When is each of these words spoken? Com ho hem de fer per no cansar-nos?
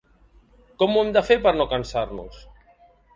Com 0.83 0.95
ho 0.95 1.03
hem 1.05 1.11
de 1.17 1.23
fer 1.27 1.37
per 1.43 1.53
no 1.59 1.67
cansar-nos? 1.75 2.41